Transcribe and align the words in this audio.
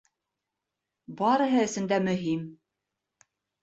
Барыһы 1.21 1.63
өсөн 1.69 1.93
дә 1.95 2.03
мөһим 2.11 2.53